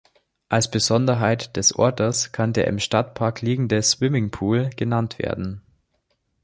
Als 0.49 0.71
Besonderheit 0.71 1.55
des 1.57 1.75
Ortes 1.75 2.31
kann 2.31 2.53
der 2.53 2.65
im 2.65 2.79
Stadtpark 2.79 3.43
liegende 3.43 3.79
Swimmingpool 3.83 4.71
genannt 4.75 5.19
werden. 5.19 5.61